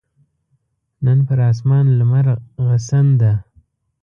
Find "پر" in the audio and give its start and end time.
1.27-1.39